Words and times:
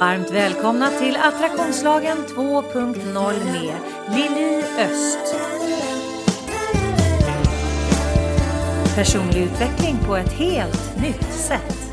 Varmt 0.00 0.30
välkomna 0.30 0.90
till 0.90 1.16
Attraktionslagen 1.16 2.18
2.0 2.18 3.44
med 3.44 3.74
Lili 4.16 4.64
Öst. 4.78 5.36
Personlig 8.94 9.42
utveckling 9.42 9.96
på 10.06 10.16
ett 10.16 10.32
helt 10.32 11.02
nytt 11.02 11.32
sätt. 11.32 11.92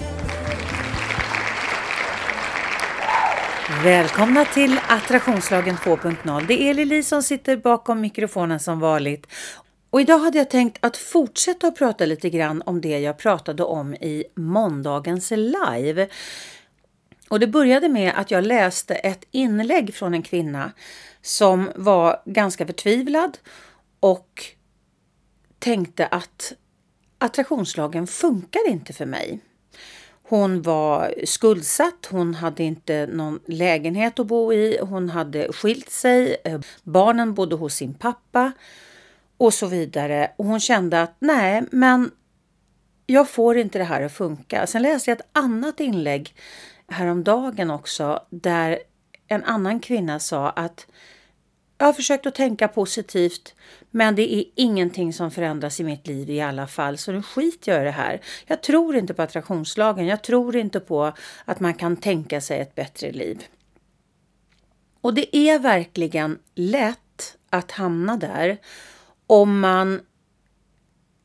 Välkomna 3.83 4.45
till 4.45 4.79
Attraktionslagen 4.89 5.75
2.0. 5.75 6.45
Det 6.47 6.61
är 6.61 6.73
Lili 6.73 7.03
som 7.03 7.23
sitter 7.23 7.57
bakom 7.57 8.01
mikrofonen 8.01 8.59
som 8.59 8.79
vanligt. 8.79 9.27
Och 9.89 10.01
idag 10.01 10.19
hade 10.19 10.37
jag 10.37 10.49
tänkt 10.49 10.77
att 10.85 10.97
fortsätta 10.97 11.67
att 11.67 11.77
prata 11.77 12.05
lite 12.05 12.29
grann 12.29 12.63
om 12.65 12.81
det 12.81 12.99
jag 12.99 13.17
pratade 13.17 13.63
om 13.63 13.93
i 13.93 14.23
måndagens 14.35 15.31
live. 15.31 16.07
Och 17.31 17.39
det 17.39 17.47
började 17.47 17.89
med 17.89 18.13
att 18.15 18.31
jag 18.31 18.43
läste 18.43 18.95
ett 18.95 19.25
inlägg 19.31 19.95
från 19.95 20.13
en 20.13 20.21
kvinna 20.21 20.71
som 21.21 21.71
var 21.75 22.21
ganska 22.25 22.65
förtvivlad 22.65 23.37
och 23.99 24.45
tänkte 25.59 26.07
att 26.07 26.53
attraktionslagen 27.17 28.07
funkar 28.07 28.69
inte 28.69 28.93
för 28.93 29.05
mig. 29.05 29.39
Hon 30.23 30.61
var 30.61 31.13
skuldsatt, 31.25 32.07
hon 32.11 32.33
hade 32.33 32.63
inte 32.63 33.07
någon 33.07 33.39
lägenhet 33.45 34.19
att 34.19 34.27
bo 34.27 34.53
i, 34.53 34.79
hon 34.81 35.09
hade 35.09 35.53
skilt 35.53 35.89
sig, 35.89 36.37
eh, 36.43 36.59
barnen 36.83 37.33
bodde 37.33 37.55
hos 37.55 37.75
sin 37.75 37.93
pappa 37.93 38.51
och 39.37 39.53
så 39.53 39.67
vidare. 39.67 40.31
Och 40.37 40.45
hon 40.45 40.59
kände 40.59 41.01
att 41.01 41.15
nej, 41.19 41.63
men 41.71 42.11
jag 43.05 43.29
får 43.29 43.57
inte 43.57 43.77
det 43.77 43.83
här 43.83 44.01
att 44.01 44.13
funka. 44.13 44.67
Sen 44.67 44.81
läste 44.81 45.11
jag 45.11 45.19
ett 45.19 45.27
annat 45.31 45.79
inlägg 45.79 46.35
häromdagen 46.91 47.71
också 47.71 48.25
där 48.29 48.79
en 49.27 49.43
annan 49.43 49.79
kvinna 49.79 50.19
sa 50.19 50.49
att 50.49 50.87
jag 51.77 51.85
har 51.85 51.93
försökt 51.93 52.25
att 52.25 52.35
tänka 52.35 52.67
positivt 52.67 53.55
men 53.91 54.15
det 54.15 54.35
är 54.35 54.43
ingenting 54.55 55.13
som 55.13 55.31
förändras 55.31 55.79
i 55.79 55.83
mitt 55.83 56.07
liv 56.07 56.29
i 56.29 56.41
alla 56.41 56.67
fall 56.67 56.97
så 56.97 57.11
nu 57.11 57.21
skiter 57.21 57.71
jag 57.71 57.81
i 57.81 57.85
det 57.85 57.91
här. 57.91 58.21
Jag 58.45 58.63
tror 58.63 58.95
inte 58.95 59.13
på 59.13 59.21
attraktionslagen. 59.21 60.05
Jag 60.05 60.23
tror 60.23 60.55
inte 60.55 60.79
på 60.79 61.13
att 61.45 61.59
man 61.59 61.73
kan 61.73 61.97
tänka 61.97 62.41
sig 62.41 62.59
ett 62.59 62.75
bättre 62.75 63.11
liv. 63.11 63.43
Och 65.01 65.13
det 65.13 65.37
är 65.37 65.59
verkligen 65.59 66.39
lätt 66.55 67.37
att 67.49 67.71
hamna 67.71 68.17
där 68.17 68.57
om 69.27 69.59
man 69.59 70.01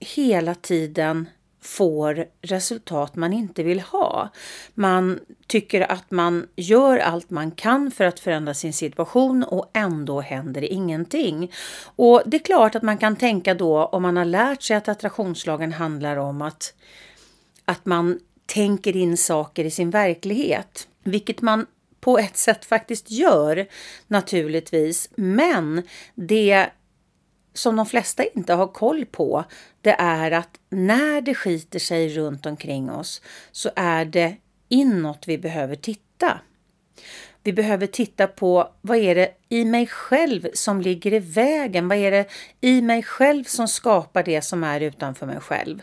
hela 0.00 0.54
tiden 0.54 1.28
får 1.66 2.26
resultat 2.42 3.16
man 3.16 3.32
inte 3.32 3.62
vill 3.62 3.80
ha. 3.80 4.28
Man 4.74 5.20
tycker 5.46 5.92
att 5.92 6.10
man 6.10 6.46
gör 6.56 6.98
allt 6.98 7.30
man 7.30 7.50
kan 7.50 7.90
för 7.90 8.04
att 8.04 8.20
förändra 8.20 8.54
sin 8.54 8.72
situation 8.72 9.44
och 9.44 9.70
ändå 9.74 10.20
händer 10.20 10.72
ingenting. 10.72 11.52
Och 11.96 12.22
det 12.26 12.36
är 12.36 12.44
klart 12.44 12.74
att 12.74 12.82
man 12.82 12.98
kan 12.98 13.16
tänka 13.16 13.54
då 13.54 13.84
om 13.84 14.02
man 14.02 14.16
har 14.16 14.24
lärt 14.24 14.62
sig 14.62 14.76
att 14.76 14.88
attraktionslagen 14.88 15.72
handlar 15.72 16.16
om 16.16 16.42
att, 16.42 16.74
att 17.64 17.86
man 17.86 18.20
tänker 18.46 18.96
in 18.96 19.16
saker 19.16 19.64
i 19.64 19.70
sin 19.70 19.90
verklighet, 19.90 20.88
vilket 21.04 21.40
man 21.42 21.66
på 22.00 22.18
ett 22.18 22.36
sätt 22.36 22.64
faktiskt 22.64 23.10
gör 23.10 23.66
naturligtvis. 24.06 25.10
Men 25.14 25.82
det 26.14 26.70
som 27.58 27.76
de 27.76 27.86
flesta 27.86 28.24
inte 28.24 28.54
har 28.54 28.66
koll 28.66 29.04
på, 29.04 29.44
det 29.80 29.96
är 29.98 30.30
att 30.30 30.60
när 30.70 31.20
det 31.20 31.34
skiter 31.34 31.78
sig 31.78 32.08
runt 32.08 32.46
omkring 32.46 32.90
oss 32.90 33.22
så 33.52 33.70
är 33.76 34.04
det 34.04 34.36
inåt 34.68 35.24
vi 35.28 35.38
behöver 35.38 35.76
titta. 35.76 36.40
Vi 37.42 37.52
behöver 37.52 37.86
titta 37.86 38.26
på 38.26 38.68
vad 38.80 38.98
är 38.98 39.14
det 39.14 39.30
i 39.48 39.64
mig 39.64 39.86
själv 39.86 40.48
som 40.54 40.80
ligger 40.80 41.12
i 41.12 41.18
vägen? 41.18 41.88
Vad 41.88 41.98
är 41.98 42.10
det 42.10 42.26
i 42.60 42.82
mig 42.82 43.02
själv 43.02 43.44
som 43.44 43.68
skapar 43.68 44.22
det 44.22 44.42
som 44.42 44.64
är 44.64 44.80
utanför 44.80 45.26
mig 45.26 45.40
själv? 45.40 45.82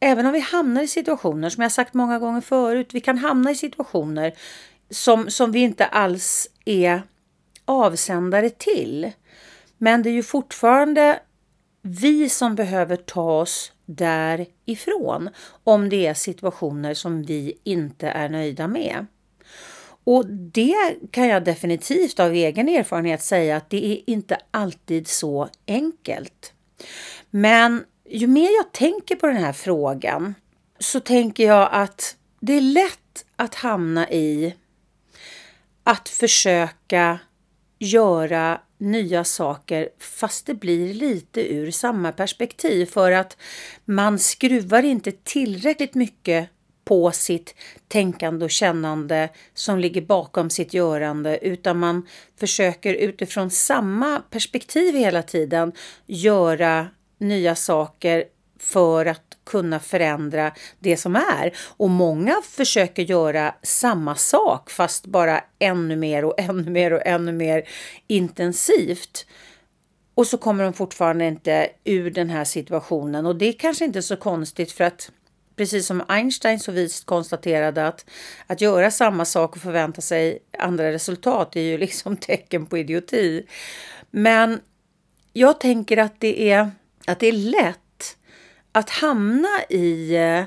Även 0.00 0.26
om 0.26 0.32
vi 0.32 0.40
hamnar 0.40 0.82
i 0.82 0.88
situationer, 0.88 1.50
som 1.50 1.62
jag 1.62 1.72
sagt 1.72 1.94
många 1.94 2.18
gånger 2.18 2.40
förut, 2.40 2.88
vi 2.92 3.00
kan 3.00 3.18
hamna 3.18 3.50
i 3.50 3.54
situationer 3.54 4.32
som, 4.90 5.30
som 5.30 5.52
vi 5.52 5.58
inte 5.58 5.86
alls 5.86 6.50
är 6.64 7.02
avsändare 7.64 8.50
till. 8.50 9.12
Men 9.78 10.02
det 10.02 10.10
är 10.10 10.12
ju 10.14 10.22
fortfarande 10.22 11.20
vi 11.82 12.28
som 12.28 12.54
behöver 12.54 12.96
ta 12.96 13.40
oss 13.40 13.72
därifrån 13.86 15.30
om 15.64 15.88
det 15.88 16.06
är 16.06 16.14
situationer 16.14 16.94
som 16.94 17.22
vi 17.22 17.58
inte 17.64 18.08
är 18.08 18.28
nöjda 18.28 18.68
med. 18.68 19.06
Och 20.04 20.26
det 20.26 20.96
kan 21.10 21.28
jag 21.28 21.44
definitivt 21.44 22.20
av 22.20 22.32
egen 22.32 22.68
erfarenhet 22.68 23.22
säga 23.22 23.56
att 23.56 23.70
det 23.70 23.86
är 23.86 24.10
inte 24.10 24.38
alltid 24.50 25.08
så 25.08 25.48
enkelt. 25.66 26.52
Men 27.30 27.84
ju 28.08 28.26
mer 28.26 28.50
jag 28.56 28.72
tänker 28.72 29.16
på 29.16 29.26
den 29.26 29.36
här 29.36 29.52
frågan 29.52 30.34
så 30.78 31.00
tänker 31.00 31.46
jag 31.46 31.68
att 31.72 32.16
det 32.40 32.52
är 32.52 32.60
lätt 32.60 33.24
att 33.36 33.54
hamna 33.54 34.10
i 34.10 34.54
att 35.84 36.08
försöka 36.08 37.18
göra 37.78 38.60
nya 38.78 39.24
saker 39.24 39.88
fast 39.98 40.46
det 40.46 40.54
blir 40.54 40.94
lite 40.94 41.54
ur 41.54 41.70
samma 41.70 42.12
perspektiv 42.12 42.86
för 42.86 43.12
att 43.12 43.36
man 43.84 44.18
skruvar 44.18 44.82
inte 44.82 45.12
tillräckligt 45.12 45.94
mycket 45.94 46.48
på 46.84 47.10
sitt 47.10 47.54
tänkande 47.88 48.44
och 48.44 48.50
kännande 48.50 49.28
som 49.54 49.78
ligger 49.78 50.02
bakom 50.02 50.50
sitt 50.50 50.74
görande 50.74 51.38
utan 51.38 51.78
man 51.78 52.06
försöker 52.36 52.94
utifrån 52.94 53.50
samma 53.50 54.22
perspektiv 54.30 54.94
hela 54.94 55.22
tiden 55.22 55.72
göra 56.06 56.86
nya 57.18 57.54
saker 57.54 58.24
för 58.68 59.06
att 59.06 59.36
kunna 59.46 59.80
förändra 59.80 60.52
det 60.78 60.96
som 60.96 61.16
är. 61.16 61.56
Och 61.76 61.90
många 61.90 62.36
försöker 62.44 63.02
göra 63.02 63.54
samma 63.62 64.14
sak 64.14 64.70
fast 64.70 65.06
bara 65.06 65.44
ännu 65.58 65.96
mer 65.96 66.24
och 66.24 66.34
ännu 66.40 66.70
mer 66.70 66.92
och 66.92 67.06
ännu 67.06 67.32
mer 67.32 67.68
intensivt. 68.06 69.26
Och 70.14 70.26
så 70.26 70.38
kommer 70.38 70.64
de 70.64 70.72
fortfarande 70.72 71.26
inte 71.26 71.68
ur 71.84 72.10
den 72.10 72.30
här 72.30 72.44
situationen 72.44 73.26
och 73.26 73.36
det 73.36 73.48
är 73.48 73.52
kanske 73.52 73.84
inte 73.84 74.02
så 74.02 74.16
konstigt 74.16 74.72
för 74.72 74.84
att 74.84 75.10
precis 75.56 75.86
som 75.86 76.02
Einstein 76.08 76.60
så 76.60 76.72
vist 76.72 77.06
konstaterade 77.06 77.86
att 77.86 78.04
att 78.46 78.60
göra 78.60 78.90
samma 78.90 79.24
sak 79.24 79.56
och 79.56 79.62
förvänta 79.62 80.00
sig 80.00 80.38
andra 80.58 80.92
resultat 80.92 81.56
är 81.56 81.60
ju 81.60 81.78
liksom 81.86 82.16
tecken 82.16 82.66
på 82.66 82.78
idioti. 82.78 83.46
Men 84.10 84.60
jag 85.32 85.60
tänker 85.60 85.96
att 85.96 86.20
det 86.20 86.50
är 86.50 86.70
att 87.06 87.20
det 87.20 87.26
är 87.26 87.32
lätt 87.32 87.80
att 88.78 88.90
hamna 88.90 89.48
i 89.68 90.16
eh, 90.16 90.44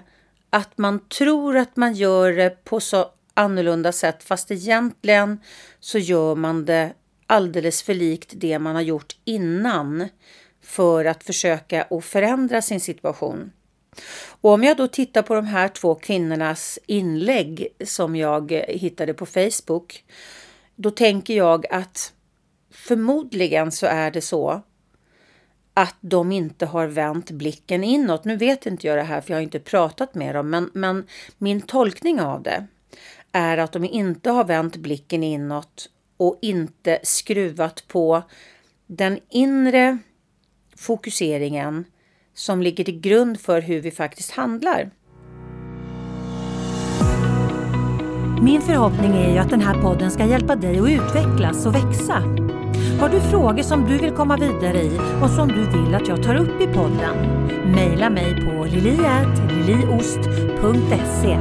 att 0.49 0.77
man 0.77 1.07
tror 1.07 1.57
att 1.57 1.75
man 1.75 1.93
gör 1.93 2.31
det 2.31 2.63
på 2.63 2.79
så 2.79 3.05
annorlunda 3.33 3.91
sätt 3.91 4.23
fast 4.23 4.51
egentligen 4.51 5.39
så 5.79 5.97
gör 5.97 6.35
man 6.35 6.65
det 6.65 6.93
alldeles 7.27 7.83
för 7.83 7.93
likt 7.93 8.33
det 8.35 8.59
man 8.59 8.75
har 8.75 8.81
gjort 8.81 9.15
innan 9.25 10.09
för 10.63 11.05
att 11.05 11.23
försöka 11.23 11.83
att 11.83 12.05
förändra 12.05 12.61
sin 12.61 12.79
situation. 12.79 13.51
Och 14.41 14.51
om 14.51 14.63
jag 14.63 14.77
då 14.77 14.87
tittar 14.87 15.21
på 15.21 15.35
de 15.35 15.45
här 15.45 15.67
två 15.67 15.95
kvinnornas 15.95 16.79
inlägg 16.85 17.67
som 17.85 18.15
jag 18.15 18.51
hittade 18.67 19.13
på 19.13 19.25
Facebook, 19.25 20.03
då 20.75 20.91
tänker 20.91 21.37
jag 21.37 21.65
att 21.73 22.13
förmodligen 22.71 23.71
så 23.71 23.85
är 23.85 24.11
det 24.11 24.21
så 24.21 24.61
att 25.73 25.95
de 26.01 26.31
inte 26.31 26.65
har 26.65 26.87
vänt 26.87 27.31
blicken 27.31 27.83
inåt. 27.83 28.25
Nu 28.25 28.37
vet 28.37 28.65
inte 28.65 28.87
jag 28.87 28.97
det 28.97 29.03
här 29.03 29.21
för 29.21 29.31
jag 29.31 29.37
har 29.37 29.43
inte 29.43 29.59
pratat 29.59 30.15
med 30.15 30.35
dem, 30.35 30.49
men, 30.49 30.69
men 30.73 31.03
min 31.37 31.61
tolkning 31.61 32.21
av 32.21 32.43
det 32.43 32.67
är 33.31 33.57
att 33.57 33.71
de 33.71 33.85
inte 33.85 34.29
har 34.31 34.43
vänt 34.43 34.75
blicken 34.75 35.23
inåt 35.23 35.89
och 36.17 36.39
inte 36.41 36.99
skruvat 37.03 37.83
på 37.87 38.23
den 38.87 39.19
inre 39.29 39.97
fokuseringen 40.75 41.85
som 42.33 42.61
ligger 42.61 42.83
till 42.83 42.99
grund 42.99 43.39
för 43.39 43.61
hur 43.61 43.81
vi 43.81 43.91
faktiskt 43.91 44.31
handlar. 44.31 44.91
Min 48.41 48.61
förhoppning 48.61 49.11
är 49.11 49.31
ju 49.31 49.37
att 49.37 49.49
den 49.49 49.61
här 49.61 49.81
podden 49.81 50.11
ska 50.11 50.25
hjälpa 50.25 50.55
dig 50.55 50.79
att 50.79 50.89
utvecklas 50.89 51.65
och 51.65 51.75
växa. 51.75 52.23
Har 53.01 53.09
du 53.09 53.21
frågor 53.21 53.63
som 53.63 53.87
du 53.87 53.97
vill 53.97 54.11
komma 54.11 54.37
vidare 54.37 54.81
i 54.81 54.97
och 55.23 55.29
som 55.29 55.47
du 55.47 55.69
vill 55.69 55.95
att 55.95 56.07
jag 56.07 56.23
tar 56.23 56.35
upp 56.35 56.61
i 56.61 56.67
podden? 56.67 57.47
Mejla 57.65 58.09
mig 58.09 58.35
på 58.35 58.63
liliat.liliost.se 58.63 61.37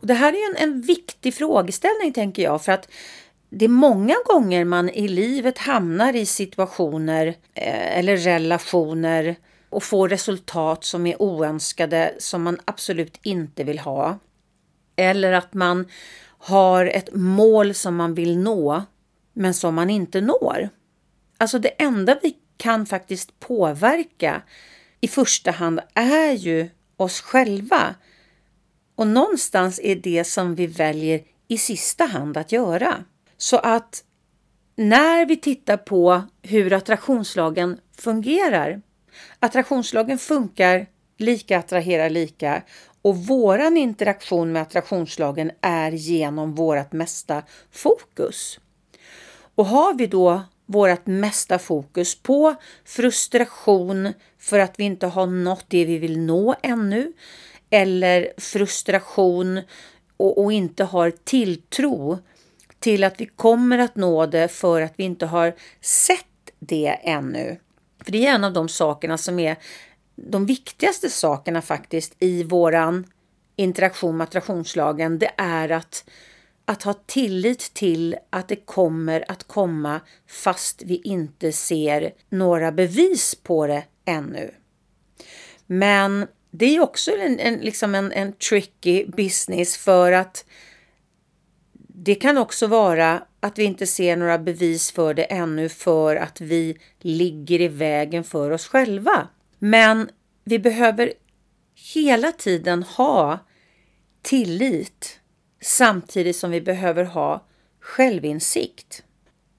Det 0.00 0.14
här 0.14 0.32
är 0.32 0.50
en, 0.50 0.56
en 0.56 0.80
viktig 0.80 1.34
frågeställning 1.34 2.12
tänker 2.12 2.42
jag 2.42 2.64
för 2.64 2.72
att 2.72 2.88
det 3.50 3.64
är 3.64 3.68
många 3.68 4.16
gånger 4.26 4.64
man 4.64 4.90
i 4.90 5.08
livet 5.08 5.58
hamnar 5.58 6.16
i 6.16 6.26
situationer 6.26 7.26
eh, 7.54 7.98
eller 7.98 8.16
relationer 8.16 9.36
och 9.70 9.82
får 9.82 10.08
resultat 10.08 10.84
som 10.84 11.06
är 11.06 11.22
oönskade, 11.22 12.14
som 12.18 12.42
man 12.42 12.58
absolut 12.64 13.18
inte 13.22 13.64
vill 13.64 13.78
ha. 13.78 14.18
Eller 14.96 15.32
att 15.32 15.54
man 15.54 15.86
har 16.44 16.86
ett 16.86 17.08
mål 17.14 17.74
som 17.74 17.96
man 17.96 18.14
vill 18.14 18.38
nå, 18.38 18.82
men 19.32 19.54
som 19.54 19.74
man 19.74 19.90
inte 19.90 20.20
når. 20.20 20.68
Alltså 21.38 21.58
det 21.58 21.68
enda 21.68 22.18
vi 22.22 22.36
kan 22.56 22.86
faktiskt 22.86 23.40
påverka 23.40 24.42
i 25.00 25.08
första 25.08 25.50
hand 25.50 25.80
är 25.94 26.32
ju 26.32 26.70
oss 26.96 27.20
själva. 27.20 27.94
Och 28.94 29.06
någonstans 29.06 29.80
är 29.82 29.96
det 29.96 30.24
som 30.24 30.54
vi 30.54 30.66
väljer 30.66 31.22
i 31.48 31.58
sista 31.58 32.04
hand 32.04 32.36
att 32.36 32.52
göra. 32.52 33.04
Så 33.36 33.58
att 33.58 34.04
när 34.76 35.26
vi 35.26 35.36
tittar 35.36 35.76
på 35.76 36.22
hur 36.42 36.72
attraktionslagen 36.72 37.80
fungerar. 37.96 38.82
Attraktionslagen 39.38 40.18
funkar 40.18 40.86
lika 41.24 41.58
attraherar 41.58 42.10
lika 42.10 42.62
och 43.02 43.16
våran 43.16 43.76
interaktion 43.76 44.52
med 44.52 44.62
attraktionslagen 44.62 45.50
är 45.60 45.92
genom 45.92 46.54
vårt 46.54 46.92
mesta 46.92 47.42
fokus. 47.70 48.58
Och 49.54 49.66
har 49.66 49.94
vi 49.94 50.06
då 50.06 50.42
vårt 50.66 51.06
mesta 51.06 51.58
fokus 51.58 52.14
på 52.22 52.54
frustration 52.84 54.12
för 54.38 54.58
att 54.58 54.78
vi 54.78 54.84
inte 54.84 55.06
har 55.06 55.26
nått 55.26 55.64
det 55.68 55.84
vi 55.84 55.98
vill 55.98 56.18
nå 56.18 56.54
ännu 56.62 57.12
eller 57.70 58.32
frustration 58.38 59.60
och, 60.16 60.44
och 60.44 60.52
inte 60.52 60.84
har 60.84 61.10
tilltro 61.10 62.18
till 62.78 63.04
att 63.04 63.20
vi 63.20 63.26
kommer 63.26 63.78
att 63.78 63.96
nå 63.96 64.26
det 64.26 64.48
för 64.48 64.80
att 64.80 64.92
vi 64.96 65.04
inte 65.04 65.26
har 65.26 65.54
sett 65.80 66.26
det 66.58 66.98
ännu. 67.02 67.58
För 68.04 68.12
det 68.12 68.26
är 68.26 68.34
en 68.34 68.44
av 68.44 68.52
de 68.52 68.68
sakerna 68.68 69.18
som 69.18 69.38
är 69.38 69.56
de 70.16 70.46
viktigaste 70.46 71.10
sakerna 71.10 71.62
faktiskt 71.62 72.16
i 72.18 72.42
våran 72.42 73.06
interaktion 73.56 74.16
med 74.16 74.24
attraktionslagen. 74.24 75.18
Det 75.18 75.30
är 75.36 75.68
att, 75.68 76.04
att 76.64 76.82
ha 76.82 76.94
tillit 77.06 77.74
till 77.74 78.16
att 78.30 78.48
det 78.48 78.56
kommer 78.56 79.24
att 79.28 79.44
komma 79.44 80.00
fast 80.26 80.82
vi 80.82 80.96
inte 80.96 81.52
ser 81.52 82.14
några 82.28 82.72
bevis 82.72 83.34
på 83.34 83.66
det 83.66 83.84
ännu. 84.04 84.54
Men 85.66 86.26
det 86.50 86.76
är 86.76 86.80
också 86.80 87.10
en, 87.10 87.38
en, 87.38 87.54
liksom 87.54 87.94
en, 87.94 88.12
en 88.12 88.32
tricky 88.32 89.06
business 89.06 89.76
för 89.76 90.12
att 90.12 90.44
det 91.96 92.14
kan 92.14 92.38
också 92.38 92.66
vara 92.66 93.22
att 93.40 93.58
vi 93.58 93.64
inte 93.64 93.86
ser 93.86 94.16
några 94.16 94.38
bevis 94.38 94.92
för 94.92 95.14
det 95.14 95.24
ännu 95.24 95.68
för 95.68 96.16
att 96.16 96.40
vi 96.40 96.78
ligger 97.00 97.60
i 97.60 97.68
vägen 97.68 98.24
för 98.24 98.50
oss 98.50 98.66
själva. 98.66 99.28
Men 99.64 100.10
vi 100.44 100.58
behöver 100.58 101.12
hela 101.94 102.32
tiden 102.32 102.82
ha 102.82 103.38
tillit 104.22 105.20
samtidigt 105.60 106.36
som 106.36 106.50
vi 106.50 106.60
behöver 106.60 107.04
ha 107.04 107.46
självinsikt. 107.80 109.02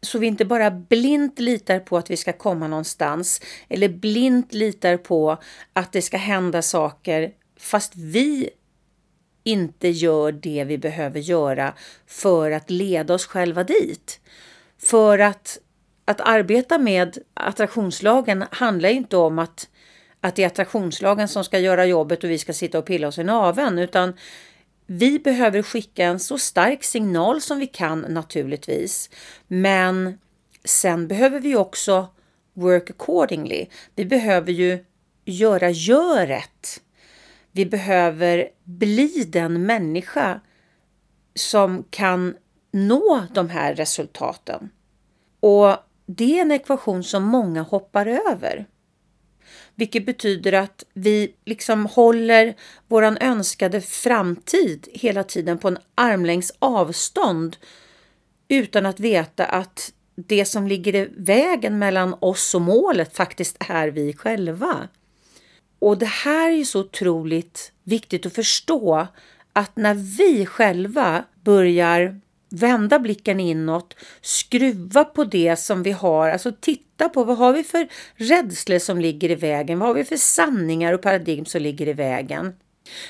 Så 0.02 0.20
vi 0.20 0.28
inte 0.28 0.46
bara 0.46 0.72
blint 0.72 1.40
litar 1.40 1.80
på 1.80 1.98
att 1.98 2.10
vi 2.10 2.18
ska 2.18 2.34
komma 2.34 2.68
någonstans 2.68 3.42
eller 3.68 3.90
blint 3.90 4.54
litar 4.54 4.98
på 4.98 5.38
att 5.74 5.92
det 5.92 6.02
ska 6.02 6.18
hända 6.18 6.62
saker 6.62 7.32
fast 7.60 7.96
vi 7.96 8.50
inte 9.44 9.88
gör 9.88 10.32
det 10.32 10.64
vi 10.64 10.78
behöver 10.78 11.20
göra 11.20 11.74
för 12.08 12.52
att 12.52 12.70
leda 12.70 13.14
oss 13.14 13.26
själva 13.26 13.64
dit. 13.64 14.20
För 14.78 15.20
att, 15.20 15.60
att 16.06 16.22
arbeta 16.22 16.78
med 16.78 17.18
attraktionslagen 17.34 18.46
handlar 18.52 18.90
inte 18.90 19.18
om 19.18 19.40
att, 19.40 19.70
att 20.26 20.36
det 20.36 20.44
är 20.44 20.48
attraktionslagen 20.48 21.28
som 21.28 21.44
ska 21.44 21.60
göra 21.60 21.86
jobbet 21.86 22.24
och 22.24 22.30
vi 22.30 22.38
ska 22.38 22.54
sitta 22.54 22.80
och 22.80 22.86
pilla 22.86 23.08
oss 23.08 23.18
i 23.18 23.24
naveln 23.24 23.80
utan 23.80 24.14
vi 24.86 25.20
behöver 25.20 25.62
skicka 25.62 26.06
en 26.06 26.20
så 26.20 26.38
stark 26.38 26.84
signal 26.84 27.42
som 27.42 27.60
vi 27.60 27.68
kan 27.68 28.00
naturligtvis. 28.00 29.10
Men 29.48 30.20
sen 30.64 31.08
behöver 31.08 31.40
vi 31.40 31.56
också 31.56 32.08
work 32.54 32.90
accordingly. 32.90 33.66
Vi 33.96 34.06
behöver 34.06 34.52
ju 34.52 34.86
göra 35.26 35.70
göret. 35.70 36.82
Vi 37.52 37.66
behöver 37.66 38.50
bli 38.64 39.24
den 39.28 39.66
människa 39.66 40.40
som 41.36 41.84
kan 41.90 42.36
nå 42.72 43.24
de 43.34 43.50
här 43.50 43.76
resultaten. 43.76 44.70
Och 45.40 45.76
det 46.06 46.38
är 46.38 46.42
en 46.42 46.52
ekvation 46.52 47.04
som 47.04 47.24
många 47.24 47.62
hoppar 47.62 48.06
över. 48.06 48.66
Vilket 49.76 50.06
betyder 50.06 50.54
att 50.54 50.84
vi 50.94 51.34
liksom 51.46 51.86
håller 51.86 52.56
våran 52.88 53.18
önskade 53.18 53.82
framtid 53.82 54.88
hela 54.94 55.24
tiden 55.24 55.58
på 55.58 55.68
en 55.68 55.78
armlängds 55.96 56.54
avstånd 56.60 57.58
utan 58.48 58.86
att 58.86 59.00
veta 59.00 59.46
att 59.46 59.94
det 60.16 60.46
som 60.46 60.68
ligger 60.68 60.96
i 60.96 61.10
vägen 61.18 61.80
mellan 61.80 62.16
oss 62.20 62.56
och 62.56 62.62
målet 62.62 63.16
faktiskt 63.16 63.58
är 63.60 63.88
vi 63.88 64.14
själva. 64.14 64.88
Och 65.80 65.98
det 65.98 66.06
här 66.06 66.50
är 66.50 66.56
ju 66.56 66.66
så 66.66 66.80
otroligt 66.80 67.72
viktigt 67.84 68.26
att 68.26 68.36
förstå 68.36 69.08
att 69.54 69.76
när 69.76 69.94
vi 69.94 70.46
själva 70.46 71.26
börjar 71.44 72.22
vända 72.56 73.00
blicken 73.00 73.40
inåt, 73.40 73.96
skruva 74.22 75.04
på 75.04 75.24
det 75.24 75.56
som 75.56 75.84
vi 75.84 75.92
har, 75.92 76.30
alltså 76.30 76.52
titta 76.62 77.10
på 77.10 77.24
vad 77.24 77.38
har 77.38 77.54
vi 77.54 77.64
för 77.64 77.88
rädslor 78.16 78.80
som 78.80 79.00
ligger 79.00 79.32
i 79.32 79.36
vägen, 79.36 79.80
vad 79.80 79.88
har 79.88 79.96
vi 79.96 80.04
för 80.04 80.18
sanningar 80.18 80.94
och 80.94 81.02
paradigm 81.02 81.46
som 81.46 81.62
ligger 81.62 81.88
i 81.88 81.94
vägen. 81.94 82.54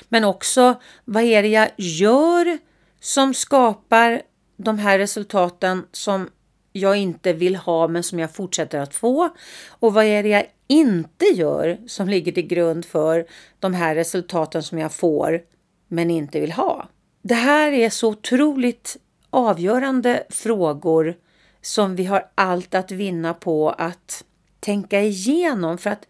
Men 0.08 0.24
också 0.24 0.80
vad 1.04 1.22
är 1.22 1.42
det 1.42 1.48
jag 1.48 1.70
gör 1.76 2.58
som 3.00 3.34
skapar 3.34 4.22
de 4.56 4.78
här 4.78 4.98
resultaten 4.98 5.82
som 5.92 6.28
jag 6.72 6.96
inte 6.96 7.32
vill 7.32 7.56
ha 7.56 7.88
men 7.88 8.02
som 8.02 8.18
jag 8.18 8.34
fortsätter 8.34 8.78
att 8.78 8.94
få 8.94 9.30
och 9.68 9.94
vad 9.94 10.04
är 10.04 10.22
det 10.22 10.28
jag 10.28 10.46
inte 10.68 11.26
gör 11.26 11.78
som 11.86 12.08
ligger 12.08 12.32
till 12.32 12.46
grund 12.46 12.84
för 12.84 13.26
de 13.60 13.74
här 13.74 13.94
resultaten 13.94 14.62
som 14.62 14.78
jag 14.78 14.92
får 14.92 15.40
men 15.88 16.10
inte 16.10 16.40
vill 16.40 16.52
ha. 16.52 16.88
Det 17.22 17.34
här 17.34 17.72
är 17.72 17.90
så 17.90 18.08
otroligt 18.08 18.96
avgörande 19.36 20.26
frågor 20.30 21.16
som 21.60 21.96
vi 21.96 22.04
har 22.04 22.30
allt 22.34 22.74
att 22.74 22.90
vinna 22.90 23.34
på 23.34 23.70
att 23.70 24.24
tänka 24.60 25.00
igenom 25.00 25.78
för 25.78 25.90
att 25.90 26.08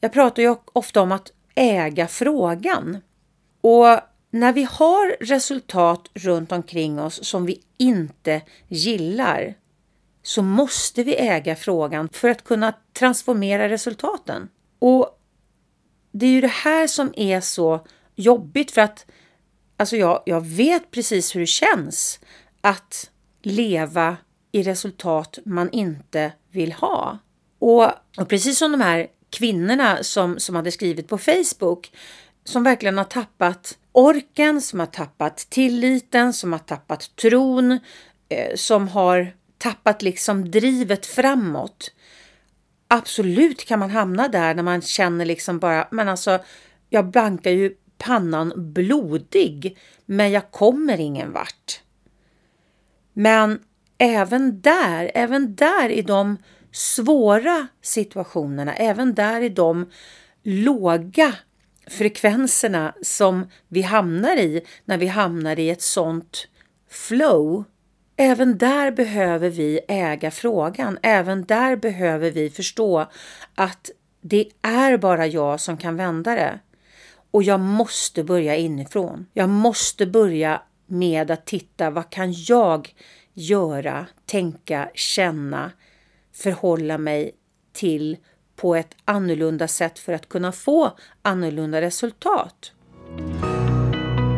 jag 0.00 0.12
pratar 0.12 0.42
ju 0.42 0.56
ofta 0.72 1.00
om 1.00 1.12
att 1.12 1.32
äga 1.54 2.08
frågan. 2.08 2.98
Och 3.60 4.00
när 4.30 4.52
vi 4.52 4.62
har 4.62 5.24
resultat 5.24 6.10
runt 6.14 6.52
omkring 6.52 7.00
oss 7.00 7.24
som 7.24 7.46
vi 7.46 7.62
inte 7.76 8.42
gillar 8.68 9.54
så 10.22 10.42
måste 10.42 11.02
vi 11.02 11.16
äga 11.16 11.56
frågan 11.56 12.08
för 12.12 12.28
att 12.28 12.44
kunna 12.44 12.74
transformera 12.92 13.68
resultaten. 13.68 14.48
Och 14.78 15.18
det 16.12 16.26
är 16.26 16.30
ju 16.30 16.40
det 16.40 16.46
här 16.46 16.86
som 16.86 17.12
är 17.16 17.40
så 17.40 17.86
jobbigt 18.14 18.70
för 18.70 18.80
att 18.80 19.06
alltså 19.76 19.96
jag, 19.96 20.22
jag 20.26 20.40
vet 20.40 20.90
precis 20.90 21.36
hur 21.36 21.40
det 21.40 21.46
känns 21.46 22.20
att 22.66 23.10
leva 23.42 24.16
i 24.52 24.62
resultat 24.62 25.38
man 25.44 25.70
inte 25.70 26.32
vill 26.50 26.72
ha. 26.72 27.18
Och, 27.58 27.84
och 28.18 28.28
precis 28.28 28.58
som 28.58 28.72
de 28.72 28.80
här 28.80 29.06
kvinnorna 29.30 30.02
som, 30.02 30.38
som 30.38 30.54
hade 30.54 30.72
skrivit 30.72 31.08
på 31.08 31.18
Facebook 31.18 31.92
som 32.44 32.62
verkligen 32.62 32.98
har 32.98 33.04
tappat 33.04 33.78
orken, 33.92 34.60
som 34.60 34.80
har 34.80 34.86
tappat 34.86 35.36
tilliten, 35.36 36.32
som 36.32 36.52
har 36.52 36.58
tappat 36.58 37.16
tron, 37.16 37.72
eh, 38.28 38.54
som 38.54 38.88
har 38.88 39.34
tappat 39.58 40.02
liksom 40.02 40.50
drivet 40.50 41.06
framåt. 41.06 41.92
Absolut 42.88 43.64
kan 43.64 43.78
man 43.78 43.90
hamna 43.90 44.28
där 44.28 44.54
när 44.54 44.62
man 44.62 44.82
känner 44.82 45.24
liksom 45.24 45.58
bara, 45.58 45.88
men 45.90 46.08
alltså 46.08 46.38
jag 46.90 47.10
bankar 47.10 47.50
ju 47.50 47.74
pannan 47.98 48.52
blodig, 48.56 49.78
men 50.06 50.30
jag 50.30 50.50
kommer 50.50 51.00
ingen 51.00 51.32
vart. 51.32 51.80
Men 53.18 53.58
även 53.98 54.60
där, 54.60 55.10
även 55.14 55.54
där 55.54 55.88
i 55.88 56.02
de 56.02 56.36
svåra 56.72 57.66
situationerna, 57.82 58.74
även 58.74 59.14
där 59.14 59.40
i 59.40 59.48
de 59.48 59.90
låga 60.42 61.34
frekvenserna 61.86 62.94
som 63.02 63.50
vi 63.68 63.82
hamnar 63.82 64.36
i 64.36 64.62
när 64.84 64.98
vi 64.98 65.06
hamnar 65.06 65.58
i 65.58 65.70
ett 65.70 65.82
sånt 65.82 66.48
flow 66.90 67.64
Även 68.16 68.58
där 68.58 68.90
behöver 68.90 69.50
vi 69.50 69.80
äga 69.88 70.30
frågan. 70.30 70.98
Även 71.02 71.44
där 71.44 71.76
behöver 71.76 72.30
vi 72.30 72.50
förstå 72.50 73.06
att 73.54 73.90
det 74.20 74.48
är 74.62 74.96
bara 74.96 75.26
jag 75.26 75.60
som 75.60 75.76
kan 75.76 75.96
vända 75.96 76.34
det. 76.34 76.58
Och 77.30 77.42
jag 77.42 77.60
måste 77.60 78.24
börja 78.24 78.56
inifrån. 78.56 79.26
Jag 79.32 79.48
måste 79.48 80.06
börja 80.06 80.62
med 80.86 81.30
att 81.30 81.46
titta 81.46 81.90
vad 81.90 82.10
kan 82.10 82.32
jag 82.32 82.94
göra, 83.34 84.06
tänka, 84.26 84.90
känna, 84.94 85.72
förhålla 86.32 86.98
mig 86.98 87.32
till 87.72 88.16
på 88.56 88.74
ett 88.74 88.96
annorlunda 89.04 89.68
sätt 89.68 89.98
för 89.98 90.12
att 90.12 90.28
kunna 90.28 90.52
få 90.52 90.92
annorlunda 91.22 91.80
resultat. 91.80 92.72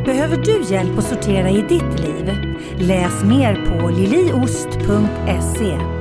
Behöver 0.05 0.37
du 0.37 0.75
hjälp 0.75 0.99
att 0.99 1.05
sortera 1.05 1.50
i 1.50 1.61
ditt 1.61 2.00
liv? 2.00 2.33
Läs 2.78 3.25
mer 3.25 3.55
på 3.55 3.88
liliost.se. 3.88 5.98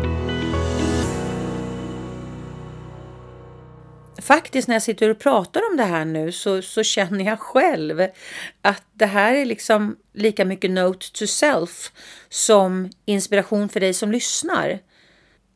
Faktiskt 4.21 4.67
när 4.67 4.75
jag 4.75 4.83
sitter 4.83 5.09
och 5.09 5.19
pratar 5.19 5.61
om 5.71 5.77
det 5.77 5.83
här 5.83 6.05
nu 6.05 6.31
så, 6.31 6.61
så 6.61 6.83
känner 6.83 7.25
jag 7.25 7.39
själv 7.39 8.07
att 8.61 8.83
det 8.93 9.05
här 9.05 9.33
är 9.33 9.45
liksom 9.45 9.95
lika 10.13 10.45
mycket 10.45 10.71
note 10.71 11.11
to 11.11 11.27
self 11.27 11.91
som 12.29 12.89
inspiration 13.05 13.69
för 13.69 13.79
dig 13.79 13.93
som 13.93 14.11
lyssnar. 14.11 14.79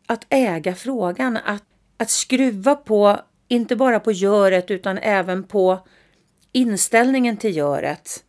Att 0.07 0.25
äga 0.29 0.75
frågan, 0.75 1.37
att, 1.37 1.63
att 1.97 2.09
skruva 2.09 2.75
på, 2.75 3.21
inte 3.47 3.75
bara 3.75 3.99
på 3.99 4.11
göret 4.11 4.71
utan 4.71 4.97
även 4.97 5.43
på 5.43 5.87
inställningen 6.51 7.37
till 7.37 7.57
göret. 7.57 8.23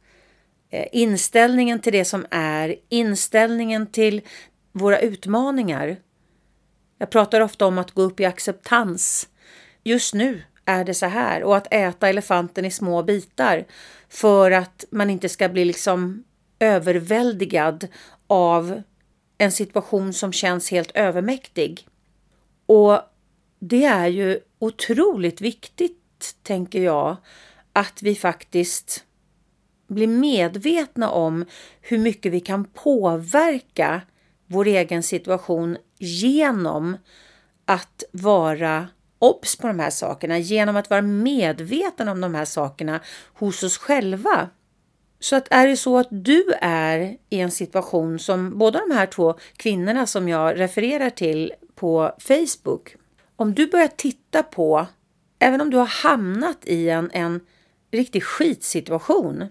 Eh, 0.71 0.87
inställningen 0.93 1.81
till 1.81 1.93
det 1.93 2.05
som 2.05 2.27
är, 2.31 2.77
inställningen 2.89 3.87
till 3.87 4.21
våra 4.73 4.99
utmaningar. 4.99 5.97
Jag 6.99 7.11
pratar 7.11 7.41
ofta 7.41 7.67
om 7.67 7.79
att 7.79 7.91
gå 7.91 8.03
upp 8.03 8.21
i 8.21 8.25
acceptans. 8.25 9.29
Just 9.83 10.15
nu 10.15 10.43
är 10.65 10.85
det 10.85 10.95
så 10.95 11.07
här 11.07 11.43
och 11.43 11.57
att 11.57 11.73
äta 11.73 12.09
elefanten 12.09 12.65
i 12.65 12.71
små 12.71 13.03
bitar 13.03 13.65
för 14.09 14.51
att 14.51 14.85
man 14.91 15.11
inte 15.11 15.29
ska 15.29 15.49
bli 15.49 15.65
liksom 15.65 16.25
överväldigad 16.59 17.89
av 18.27 18.83
en 19.39 19.53
situation 19.53 20.13
som 20.13 20.33
känns 20.33 20.71
helt 20.71 20.91
övermäktig. 20.95 21.89
Och 22.67 23.01
det 23.59 23.85
är 23.85 24.07
ju 24.07 24.41
otroligt 24.59 25.41
viktigt, 25.41 26.37
tänker 26.43 26.83
jag, 26.83 27.17
att 27.73 28.03
vi 28.03 28.15
faktiskt 28.15 29.05
blir 29.87 30.07
medvetna 30.07 31.11
om 31.11 31.45
hur 31.81 31.99
mycket 31.99 32.33
vi 32.33 32.41
kan 32.41 32.65
påverka 32.65 34.01
vår 34.47 34.67
egen 34.67 35.03
situation 35.03 35.77
genom 35.99 36.97
att 37.65 38.05
vara 38.13 38.89
obs 39.23 39.57
på 39.57 39.67
de 39.67 39.79
här 39.79 39.91
sakerna, 39.91 40.39
genom 40.39 40.77
att 40.77 40.91
vara 40.91 41.03
medveten 41.03 42.09
om 42.09 42.21
de 42.21 42.35
här 42.35 42.45
sakerna 42.45 43.01
hos 43.35 43.63
oss 43.63 43.79
själva. 43.79 44.49
Så 45.21 45.37
att 45.37 45.49
är 45.51 45.67
det 45.67 45.77
så 45.77 45.99
att 45.99 46.09
du 46.11 46.53
är 46.61 47.17
i 47.31 47.41
en 47.41 47.51
situation 47.51 48.19
som 48.19 48.59
båda 48.59 48.81
de 48.89 48.95
här 48.95 49.07
två 49.07 49.35
kvinnorna 49.57 50.07
som 50.07 50.29
jag 50.29 50.59
refererar 50.59 51.11
till 51.11 51.53
på 51.75 52.13
Facebook, 52.19 52.97
om 53.37 53.55
du 53.55 53.67
börjar 53.67 53.89
titta 53.89 54.43
på, 54.43 54.87
även 55.39 55.61
om 55.61 55.71
du 55.71 55.77
har 55.77 55.87
hamnat 55.87 56.65
i 56.65 56.89
en, 56.89 57.11
en 57.13 57.41
riktig 57.91 58.23
skitsituation, 58.23 59.47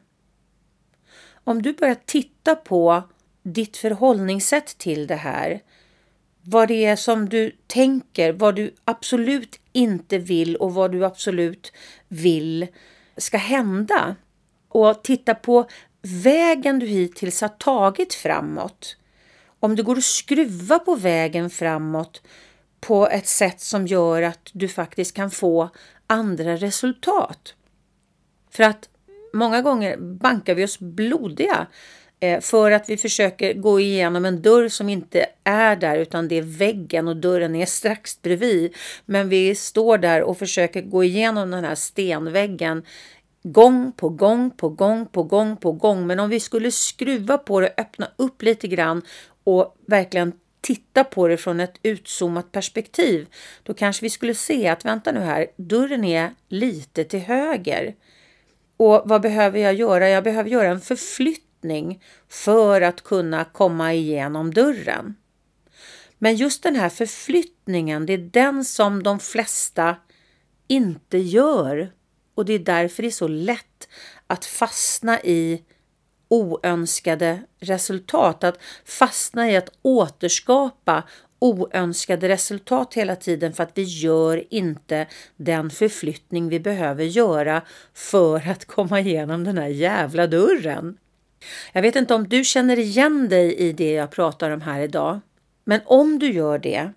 om 1.43 1.61
du 1.61 1.73
börjar 1.73 1.97
titta 2.05 2.55
på 2.55 3.03
ditt 3.43 3.77
förhållningssätt 3.77 4.77
till 4.77 5.07
det 5.07 5.15
här, 5.15 5.61
vad 6.41 6.67
det 6.67 6.85
är 6.85 6.95
som 6.95 7.29
du 7.29 7.51
tänker, 7.67 8.33
vad 8.33 8.55
du 8.55 8.75
absolut 8.85 9.61
inte 9.71 10.17
vill 10.17 10.55
och 10.55 10.73
vad 10.73 10.91
du 10.91 11.05
absolut 11.05 11.73
vill 12.07 12.67
ska 13.17 13.37
hända. 13.37 14.15
Och 14.69 15.03
titta 15.03 15.35
på 15.35 15.67
vägen 16.01 16.79
du 16.79 16.85
hittills 16.85 17.41
har 17.41 17.49
tagit 17.49 18.13
framåt. 18.13 18.97
Om 19.59 19.75
det 19.75 19.83
går 19.83 19.97
att 19.97 20.03
skruva 20.03 20.79
på 20.79 20.95
vägen 20.95 21.49
framåt 21.49 22.21
på 22.79 23.07
ett 23.07 23.27
sätt 23.27 23.61
som 23.61 23.87
gör 23.87 24.21
att 24.21 24.49
du 24.53 24.67
faktiskt 24.67 25.15
kan 25.15 25.31
få 25.31 25.69
andra 26.07 26.55
resultat. 26.55 27.55
För 28.51 28.63
att 28.63 28.89
många 29.33 29.61
gånger 29.61 29.97
bankar 29.97 30.55
vi 30.55 30.65
oss 30.65 30.79
blodiga 30.79 31.67
Eh, 32.23 32.39
för 32.39 32.71
att 32.71 32.89
vi 32.89 32.97
försöker 32.97 33.53
gå 33.53 33.79
igenom 33.79 34.25
en 34.25 34.41
dörr 34.41 34.69
som 34.69 34.89
inte 34.89 35.25
är 35.43 35.75
där 35.75 35.97
utan 35.97 36.27
det 36.27 36.37
är 36.37 36.41
väggen 36.41 37.07
och 37.07 37.17
dörren 37.17 37.55
är 37.55 37.65
strax 37.65 38.21
bredvid. 38.21 38.75
Men 39.05 39.29
vi 39.29 39.55
står 39.55 39.97
där 39.97 40.21
och 40.21 40.37
försöker 40.37 40.81
gå 40.81 41.03
igenom 41.03 41.51
den 41.51 41.63
här 41.63 41.75
stenväggen 41.75 42.83
gång 43.43 43.91
på 43.91 44.09
gång 44.09 44.51
på 44.51 44.69
gång 44.69 45.05
på 45.05 45.23
gång 45.23 45.57
på 45.57 45.71
gång. 45.71 46.07
Men 46.07 46.19
om 46.19 46.29
vi 46.29 46.39
skulle 46.39 46.71
skruva 46.71 47.37
på 47.37 47.59
det, 47.59 47.73
öppna 47.77 48.07
upp 48.15 48.41
lite 48.41 48.67
grann 48.67 49.01
och 49.43 49.75
verkligen 49.85 50.33
titta 50.61 51.03
på 51.03 51.27
det 51.27 51.37
från 51.37 51.59
ett 51.59 51.79
utzoomat 51.83 52.51
perspektiv, 52.51 53.27
då 53.63 53.73
kanske 53.73 54.05
vi 54.05 54.09
skulle 54.09 54.35
se 54.35 54.67
att 54.67 54.85
vänta 54.85 55.11
nu 55.11 55.19
här, 55.19 55.47
dörren 55.55 56.03
är 56.03 56.31
lite 56.49 57.03
till 57.03 57.19
höger. 57.19 57.95
Och 58.77 59.01
vad 59.05 59.21
behöver 59.21 59.59
jag 59.59 59.73
göra? 59.73 60.09
Jag 60.09 60.23
behöver 60.23 60.49
göra 60.49 60.67
en 60.67 60.81
förflyttning 60.81 61.50
för 62.30 62.82
att 62.82 63.03
kunna 63.03 63.46
komma 63.46 63.94
igenom 63.94 64.53
dörren. 64.53 65.15
Men 66.18 66.36
just 66.36 66.63
den 66.63 66.75
här 66.75 66.89
förflyttningen, 66.89 68.06
det 68.06 68.13
är 68.13 68.18
den 68.18 68.65
som 68.65 69.03
de 69.03 69.20
flesta 69.20 69.96
inte 70.68 71.18
gör. 71.18 71.91
Och 72.36 72.46
det 72.46 72.53
är 72.53 72.60
därför 72.60 73.03
det 73.03 73.10
är 73.10 73.12
så 73.12 73.27
lätt 73.27 73.88
att 74.27 74.46
fastna 74.46 75.22
i 75.22 75.63
oönskade 76.27 77.41
resultat, 77.60 78.44
att 78.44 78.60
fastna 78.86 79.51
i 79.51 79.56
att 79.56 79.70
återskapa 79.82 81.03
oönskade 81.39 82.30
resultat 82.30 82.94
hela 82.94 83.15
tiden 83.15 83.53
för 83.53 83.63
att 83.63 83.72
vi 83.77 83.84
gör 83.84 84.53
inte 84.53 85.08
den 85.38 85.70
förflyttning 85.70 86.50
vi 86.50 86.60
behöver 86.60 87.03
göra 87.03 87.62
för 87.94 88.50
att 88.50 88.65
komma 88.65 89.00
igenom 89.00 89.44
den 89.44 89.58
här 89.58 89.68
jävla 89.68 90.27
dörren. 90.27 90.98
Jag 91.74 91.81
vet 91.81 91.95
inte 91.95 92.13
om 92.13 92.27
du 92.27 92.43
känner 92.43 92.79
igen 92.79 93.29
dig 93.29 93.55
i 93.55 93.74
det 93.74 93.91
jag 93.91 94.12
pratar 94.12 94.51
om 94.51 94.62
här 94.62 94.81
idag. 94.81 95.19
Men 95.63 95.81
om 95.86 96.19
du 96.19 96.31
gör 96.31 96.60
det 96.60 96.91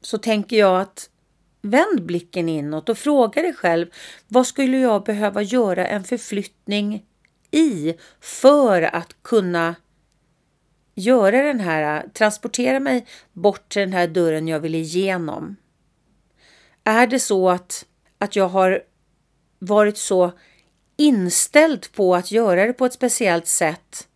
så 0.00 0.18
tänker 0.18 0.56
jag 0.56 0.80
att 0.80 1.10
vänd 1.62 2.02
blicken 2.02 2.48
inåt 2.48 2.88
och 2.88 2.98
fråga 2.98 3.42
dig 3.42 3.54
själv 3.54 3.86
vad 4.28 4.46
skulle 4.46 4.78
jag 4.78 5.04
behöva 5.04 5.42
göra 5.42 5.86
en 5.86 6.04
förflyttning 6.04 7.04
i 7.50 7.94
för 8.20 8.82
att 8.82 9.22
kunna 9.22 9.74
göra 10.94 11.42
den 11.42 11.60
här, 11.60 12.08
transportera 12.08 12.80
mig 12.80 13.06
bort 13.32 13.68
till 13.68 13.80
den 13.80 13.92
här 13.92 14.06
dörren 14.06 14.48
jag 14.48 14.60
vill 14.60 14.74
igenom. 14.74 15.56
Är 16.84 17.06
det 17.06 17.20
så 17.20 17.50
att, 17.50 17.86
att 18.18 18.36
jag 18.36 18.48
har 18.48 18.82
varit 19.58 19.98
så 19.98 20.32
inställd 20.98 21.92
på 21.92 22.14
att 22.14 22.30
göra 22.30 22.66
det 22.66 22.72
på 22.72 22.86
ett 22.86 22.92
speciellt 22.92 23.46
sätt 23.46 24.08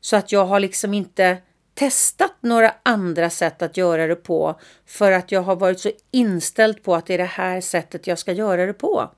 så 0.00 0.16
att 0.16 0.32
jag 0.32 0.44
har 0.44 0.60
liksom 0.60 0.94
inte 0.94 1.38
testat 1.74 2.34
några 2.40 2.74
andra 2.82 3.30
sätt 3.30 3.62
att 3.62 3.76
göra 3.76 4.06
det 4.06 4.16
på 4.16 4.60
för 4.86 5.12
att 5.12 5.32
jag 5.32 5.42
har 5.42 5.56
varit 5.56 5.80
så 5.80 5.90
inställd 6.10 6.82
på 6.82 6.94
att 6.94 7.06
det 7.06 7.14
är 7.14 7.18
det 7.18 7.24
här 7.24 7.60
sättet 7.60 8.06
jag 8.06 8.18
ska 8.18 8.32
göra 8.32 8.66
det 8.66 8.72
på. 8.72 9.10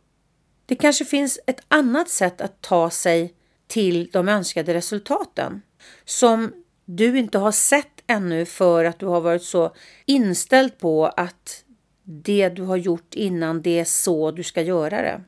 Det 0.67 0.77
kanske 0.77 1.05
finns 1.05 1.39
ett 1.47 1.61
annat 1.69 2.09
sätt 2.09 2.41
att 2.41 2.61
ta 2.61 2.91
sig 2.91 3.35
till 3.67 4.11
de 4.13 4.29
önskade 4.29 4.75
resultaten 4.75 5.63
som 6.05 6.53
du 6.85 7.19
inte 7.19 7.39
har 7.39 7.53
sett 7.53 8.03
ännu 8.07 8.45
för 8.45 8.85
att 8.85 8.99
du 8.99 9.07
har 9.07 9.21
varit 9.21 9.43
så 9.43 9.75
inställd 10.07 10.79
på 10.79 11.07
att 11.07 11.65
det 12.05 12.49
du 12.49 12.63
har 12.63 12.77
gjort 12.77 13.15
innan 13.15 13.63
det 13.63 13.81
är 13.81 13.85
så 13.85 14.31
du 14.31 14.43
ska 14.43 14.63
göra 14.63 15.03
det. 15.03 15.21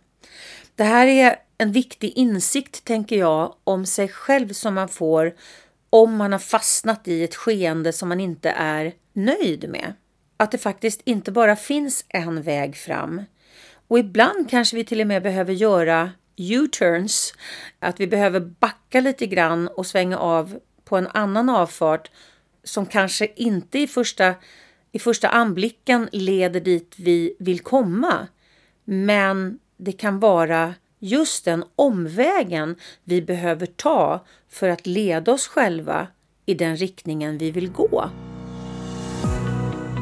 Det 0.74 0.84
här 0.84 1.06
är 1.06 1.36
en 1.62 1.72
viktig 1.72 2.12
insikt, 2.16 2.84
tänker 2.84 3.18
jag, 3.18 3.54
om 3.64 3.86
sig 3.86 4.08
själv 4.08 4.52
som 4.52 4.74
man 4.74 4.88
får 4.88 5.34
om 5.90 6.16
man 6.16 6.32
har 6.32 6.38
fastnat 6.38 7.08
i 7.08 7.24
ett 7.24 7.34
skeende 7.34 7.92
som 7.92 8.08
man 8.08 8.20
inte 8.20 8.50
är 8.50 8.92
nöjd 9.12 9.68
med. 9.68 9.92
Att 10.36 10.50
det 10.50 10.58
faktiskt 10.58 11.00
inte 11.04 11.32
bara 11.32 11.56
finns 11.56 12.04
en 12.08 12.42
väg 12.42 12.76
fram. 12.76 13.22
Och 13.88 13.98
ibland 13.98 14.50
kanske 14.50 14.76
vi 14.76 14.84
till 14.84 15.00
och 15.00 15.06
med 15.06 15.22
behöver 15.22 15.52
göra 15.52 16.10
U-turns, 16.36 17.34
att 17.78 18.00
vi 18.00 18.06
behöver 18.06 18.40
backa 18.40 19.00
lite 19.00 19.26
grann 19.26 19.68
och 19.68 19.86
svänga 19.86 20.18
av 20.18 20.58
på 20.84 20.96
en 20.96 21.08
annan 21.14 21.48
avfart 21.48 22.10
som 22.64 22.86
kanske 22.86 23.28
inte 23.36 23.78
i 23.78 23.86
första, 23.86 24.34
i 24.92 24.98
första 24.98 25.28
anblicken 25.28 26.08
leder 26.12 26.60
dit 26.60 26.94
vi 26.98 27.36
vill 27.38 27.60
komma. 27.60 28.28
Men 28.84 29.58
det 29.76 29.92
kan 29.92 30.20
vara 30.20 30.74
just 31.02 31.44
den 31.44 31.64
omvägen 31.76 32.76
vi 33.04 33.22
behöver 33.22 33.66
ta 33.66 34.24
för 34.50 34.68
att 34.68 34.86
leda 34.86 35.32
oss 35.32 35.46
själva 35.46 36.06
i 36.46 36.54
den 36.54 36.76
riktningen 36.76 37.38
vi 37.38 37.50
vill 37.50 37.70
gå. 37.70 38.10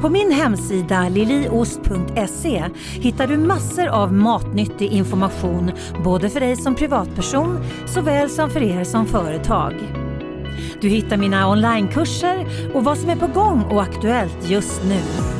På 0.02 0.08
min 0.08 0.32
hemsida 0.32 1.08
liliost.se 1.08 2.64
hittar 2.92 3.26
du 3.26 3.36
massor 3.36 3.86
av 3.86 4.12
matnyttig 4.12 4.92
information 4.92 5.72
både 6.04 6.30
för 6.30 6.40
dig 6.40 6.56
som 6.56 6.74
privatperson 6.74 7.64
såväl 7.86 8.30
som 8.30 8.50
för 8.50 8.62
er 8.62 8.84
som 8.84 9.06
företag. 9.06 9.74
Du 10.80 10.88
hittar 10.88 11.16
mina 11.16 11.50
onlinekurser 11.50 12.46
och 12.74 12.84
vad 12.84 12.98
som 12.98 13.10
är 13.10 13.16
på 13.16 13.26
gång 13.26 13.62
och 13.62 13.82
aktuellt 13.82 14.50
just 14.50 14.82
nu. 14.84 15.39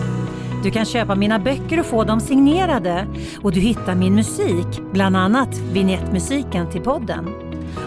Du 0.62 0.70
kan 0.70 0.84
köpa 0.84 1.14
mina 1.14 1.38
böcker 1.38 1.80
och 1.80 1.86
få 1.86 2.04
dem 2.04 2.20
signerade. 2.20 3.06
Och 3.42 3.52
du 3.52 3.60
hittar 3.60 3.94
min 3.94 4.14
musik, 4.14 4.66
bland 4.92 5.16
annat 5.16 5.58
vignettmusiken 5.58 6.70
till 6.70 6.80
podden. 6.80 7.28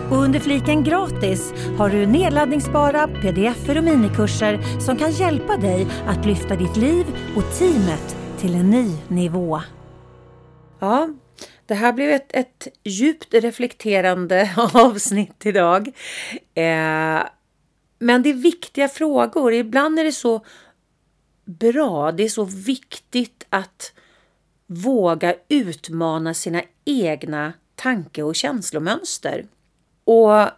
Och 0.10 0.18
under 0.18 0.40
fliken 0.40 0.84
gratis 0.84 1.54
har 1.78 1.90
du 1.90 2.06
nedladdningsbara 2.06 3.08
pdf 3.08 3.70
och 3.70 3.84
minikurser 3.84 4.80
som 4.80 4.98
kan 4.98 5.12
hjälpa 5.12 5.58
dig 5.58 5.88
att 6.08 6.26
lyfta 6.26 6.56
ditt 6.56 6.78
liv 6.78 7.06
och 7.36 7.58
teamet 7.60 8.16
till 8.40 8.56
en 8.56 8.70
ny 8.70 8.92
nivå. 9.08 9.62
Ja, 10.80 11.10
det 11.66 11.74
här 11.74 11.94
blev 11.94 12.10
ett, 12.10 12.36
ett 12.36 12.68
djupt 12.84 13.34
reflekterande 13.34 14.50
avsnitt 14.74 15.46
idag. 15.46 15.88
Eh, 16.54 17.24
men 18.00 18.24
det 18.24 18.30
är 18.30 18.34
viktiga 18.34 18.88
frågor. 18.88 19.54
Ibland 19.54 20.00
är 20.00 20.04
det 20.04 20.12
så 20.12 20.46
bra, 21.46 22.12
det 22.12 22.24
är 22.24 22.30
så 22.30 22.44
viktigt 22.44 23.46
att 23.50 23.94
våga 24.68 25.36
utmana 25.50 26.34
sina 26.34 26.64
egna 26.86 27.54
tanke 27.76 28.24
och 28.24 28.36
känslomönster. 28.36 29.46
Och 30.04 30.50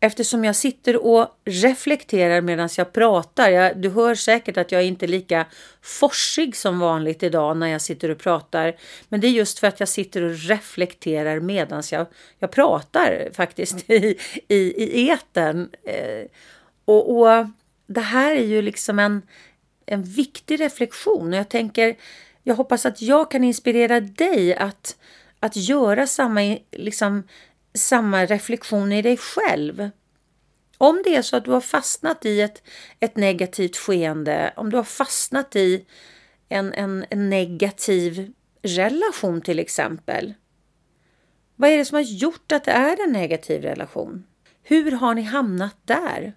eftersom 0.00 0.44
jag 0.44 0.56
sitter 0.56 0.96
och 1.06 1.28
reflekterar 1.44 2.40
medan 2.40 2.68
jag 2.76 2.92
pratar, 2.92 3.50
jag, 3.50 3.78
du 3.78 3.88
hör 3.90 4.14
säkert 4.14 4.56
att 4.56 4.72
jag 4.72 4.82
är 4.82 4.86
inte 4.86 5.06
lika 5.06 5.46
forsig 5.82 6.56
som 6.56 6.78
vanligt 6.78 7.22
idag 7.22 7.56
när 7.56 7.66
jag 7.66 7.80
sitter 7.80 8.10
och 8.10 8.18
pratar, 8.18 8.76
men 9.08 9.20
det 9.20 9.26
är 9.26 9.30
just 9.30 9.58
för 9.58 9.66
att 9.66 9.80
jag 9.80 9.88
sitter 9.88 10.22
och 10.22 10.38
reflekterar 10.38 11.40
medan 11.40 11.82
jag, 11.90 12.06
jag 12.38 12.50
pratar 12.50 13.28
faktiskt 13.34 13.90
i, 13.90 14.18
i, 14.48 14.56
i 14.56 15.08
eten. 15.08 15.70
Eh, 15.84 16.26
och, 16.84 17.16
och 17.18 17.46
det 17.86 18.00
här 18.00 18.36
är 18.36 18.44
ju 18.44 18.62
liksom 18.62 18.98
en, 18.98 19.22
en 19.86 20.02
viktig 20.02 20.60
reflektion 20.60 21.32
och 21.32 21.38
jag 21.38 21.48
tänker, 21.48 21.96
jag 22.42 22.54
hoppas 22.54 22.86
att 22.86 23.02
jag 23.02 23.30
kan 23.30 23.44
inspirera 23.44 24.00
dig 24.00 24.54
att, 24.54 24.96
att 25.40 25.56
göra 25.56 26.06
samma, 26.06 26.58
liksom, 26.72 27.22
samma 27.74 28.24
reflektion 28.24 28.92
i 28.92 29.02
dig 29.02 29.16
själv. 29.16 29.90
Om 30.78 31.02
det 31.04 31.16
är 31.16 31.22
så 31.22 31.36
att 31.36 31.44
du 31.44 31.50
har 31.50 31.60
fastnat 31.60 32.24
i 32.24 32.40
ett, 32.40 32.62
ett 33.00 33.16
negativt 33.16 33.76
skeende, 33.76 34.52
om 34.56 34.70
du 34.70 34.76
har 34.76 34.84
fastnat 34.84 35.56
i 35.56 35.84
en, 36.48 36.72
en, 36.72 37.04
en 37.10 37.30
negativ 37.30 38.32
relation 38.62 39.40
till 39.40 39.58
exempel. 39.58 40.34
Vad 41.56 41.70
är 41.70 41.78
det 41.78 41.84
som 41.84 41.94
har 41.94 42.02
gjort 42.02 42.52
att 42.52 42.64
det 42.64 42.70
är 42.70 43.04
en 43.04 43.12
negativ 43.12 43.62
relation? 43.62 44.26
Hur 44.62 44.92
har 44.92 45.14
ni 45.14 45.22
hamnat 45.22 45.76
där? 45.84 46.34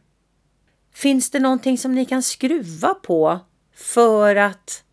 Finns 0.99 1.31
det 1.31 1.39
någonting 1.39 1.77
som 1.77 1.95
ni 1.95 2.05
kan 2.05 2.23
skruva 2.23 2.93
på 2.93 3.39
för 3.75 4.35
att 4.35 4.83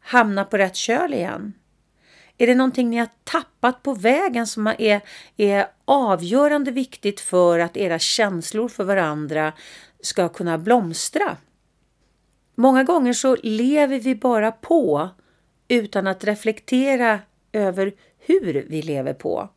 hamna 0.00 0.44
på 0.44 0.58
rätt 0.58 0.76
köl 0.76 1.14
igen? 1.14 1.52
Är 2.38 2.46
det 2.46 2.54
någonting 2.54 2.90
ni 2.90 2.96
har 2.96 3.08
tappat 3.24 3.82
på 3.82 3.94
vägen 3.94 4.46
som 4.46 4.66
är, 4.66 5.00
är 5.36 5.66
avgörande 5.84 6.70
viktigt 6.70 7.20
för 7.20 7.58
att 7.58 7.76
era 7.76 7.98
känslor 7.98 8.68
för 8.68 8.84
varandra 8.84 9.52
ska 10.00 10.28
kunna 10.28 10.58
blomstra? 10.58 11.36
Många 12.54 12.84
gånger 12.84 13.12
så 13.12 13.36
lever 13.42 13.98
vi 13.98 14.14
bara 14.14 14.52
på 14.52 15.08
utan 15.68 16.06
att 16.06 16.24
reflektera 16.24 17.20
över 17.52 17.94
hur 18.18 18.66
vi 18.68 18.82
lever 18.82 19.14
på. 19.14 19.48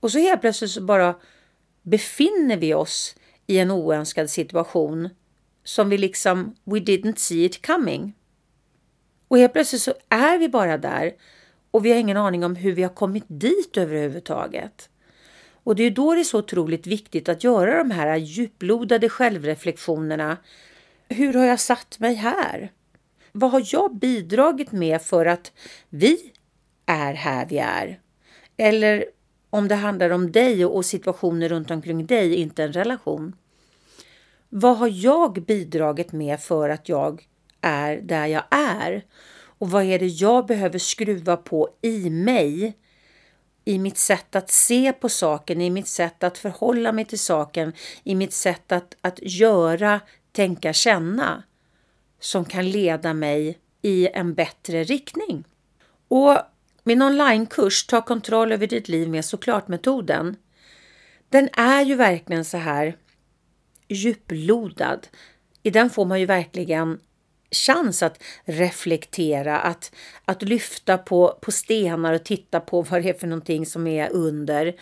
Och 0.00 0.12
så 0.12 0.18
helt 0.18 0.40
plötsligt 0.40 0.70
så 0.70 0.82
bara 0.82 1.14
befinner 1.82 2.56
vi 2.56 2.74
oss 2.74 3.14
i 3.46 3.58
en 3.58 3.70
oönskad 3.70 4.30
situation 4.30 5.08
som 5.64 5.88
vi 5.88 5.98
liksom, 5.98 6.54
we 6.64 6.78
didn't 6.78 7.16
see 7.16 7.44
it 7.44 7.66
coming. 7.66 8.14
Och 9.28 9.38
helt 9.38 9.52
plötsligt 9.52 9.82
så 9.82 9.94
är 10.08 10.38
vi 10.38 10.48
bara 10.48 10.78
där 10.78 11.12
och 11.70 11.84
vi 11.84 11.90
har 11.90 11.98
ingen 11.98 12.16
aning 12.16 12.44
om 12.44 12.56
hur 12.56 12.72
vi 12.72 12.82
har 12.82 12.94
kommit 12.94 13.24
dit 13.26 13.76
överhuvudtaget. 13.76 14.88
Och 15.64 15.76
det 15.76 15.82
är 15.82 15.90
då 15.90 16.14
det 16.14 16.20
är 16.20 16.24
så 16.24 16.38
otroligt 16.38 16.86
viktigt 16.86 17.28
att 17.28 17.44
göra 17.44 17.78
de 17.78 17.90
här 17.90 18.16
djuplodade 18.16 19.08
självreflektionerna. 19.08 20.36
Hur 21.08 21.34
har 21.34 21.44
jag 21.44 21.60
satt 21.60 21.98
mig 21.98 22.14
här? 22.14 22.72
Vad 23.32 23.50
har 23.50 23.62
jag 23.66 23.96
bidragit 23.96 24.72
med 24.72 25.02
för 25.02 25.26
att 25.26 25.52
vi 25.88 26.32
är 26.86 27.14
här 27.14 27.46
vi 27.46 27.58
är? 27.58 28.00
Eller 28.56 29.04
om 29.54 29.68
det 29.68 29.74
handlar 29.74 30.10
om 30.10 30.32
dig 30.32 30.64
och 30.64 30.84
situationer 30.84 31.48
runt 31.48 31.70
omkring 31.70 32.06
dig, 32.06 32.34
inte 32.34 32.64
en 32.64 32.72
relation. 32.72 33.36
Vad 34.48 34.76
har 34.76 34.90
jag 34.92 35.32
bidragit 35.32 36.12
med 36.12 36.40
för 36.40 36.68
att 36.68 36.88
jag 36.88 37.26
är 37.60 37.96
där 37.96 38.26
jag 38.26 38.44
är? 38.50 39.04
Och 39.58 39.70
vad 39.70 39.84
är 39.84 39.98
det 39.98 40.06
jag 40.06 40.46
behöver 40.46 40.78
skruva 40.78 41.36
på 41.36 41.68
i 41.82 42.10
mig? 42.10 42.76
I 43.64 43.78
mitt 43.78 43.98
sätt 43.98 44.36
att 44.36 44.50
se 44.50 44.92
på 44.92 45.08
saken, 45.08 45.60
i 45.60 45.70
mitt 45.70 45.88
sätt 45.88 46.22
att 46.22 46.38
förhålla 46.38 46.92
mig 46.92 47.04
till 47.04 47.18
saken, 47.18 47.72
i 48.04 48.14
mitt 48.14 48.32
sätt 48.32 48.72
att, 48.72 48.96
att 49.00 49.18
göra, 49.22 50.00
tänka, 50.32 50.72
känna 50.72 51.42
som 52.20 52.44
kan 52.44 52.70
leda 52.70 53.14
mig 53.14 53.58
i 53.82 54.08
en 54.08 54.34
bättre 54.34 54.84
riktning. 54.84 55.44
Och 56.08 56.38
min 56.84 57.02
onlinekurs 57.02 57.86
Ta 57.86 58.02
kontroll 58.02 58.52
över 58.52 58.66
ditt 58.66 58.88
liv 58.88 59.08
med 59.08 59.24
såklart-metoden 59.24 60.36
den 61.32 61.48
är 61.52 61.82
ju 61.82 61.94
verkligen 61.94 62.44
så 62.44 62.56
här 62.56 62.96
djuplodad. 63.88 65.08
I 65.62 65.70
den 65.70 65.90
får 65.90 66.04
man 66.04 66.20
ju 66.20 66.26
verkligen 66.26 67.00
chans 67.50 68.02
att 68.02 68.22
reflektera, 68.44 69.58
att, 69.58 69.94
att 70.24 70.42
lyfta 70.42 70.98
på, 70.98 71.38
på 71.42 71.52
stenar 71.52 72.12
och 72.12 72.24
titta 72.24 72.60
på 72.60 72.82
vad 72.82 73.02
det 73.02 73.08
är 73.08 73.14
för 73.14 73.26
någonting 73.26 73.66
som 73.66 73.86
är 73.86 74.12
under. 74.12 74.74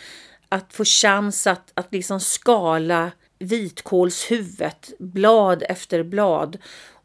Att 0.48 0.72
få 0.72 0.84
chans 0.84 1.46
att, 1.46 1.72
att 1.74 1.92
liksom 1.92 2.20
skala 2.20 3.10
vitkålshuvudet, 3.38 4.92
blad 4.98 5.62
efter 5.68 6.02
blad 6.02 6.58